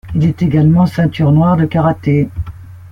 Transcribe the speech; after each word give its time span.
Il 0.15 0.25
est 0.25 0.41
également 0.41 0.87
ceinture 0.87 1.31
noire 1.31 1.57
de 1.57 1.65
karaté. 1.65 2.27